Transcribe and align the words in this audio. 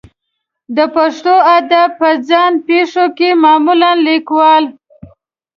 د 0.75 0.79
پښتو 0.95 1.33
ادب 1.57 1.89
په 1.99 2.09
ځان 2.29 2.53
پېښو 2.67 3.05
کې 3.17 3.29
معمولا 3.43 3.91
لیکوال 4.07 4.63